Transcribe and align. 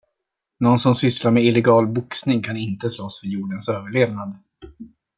Nån 0.59 0.79
som 0.79 0.95
sysslar 0.95 1.31
med 1.31 1.43
illegal 1.43 1.87
boxning 1.87 2.43
kan 2.43 2.57
inte 2.57 2.89
slåss 2.89 3.19
för 3.19 3.27
jordens 3.27 3.69
överlevnad. 3.69 4.37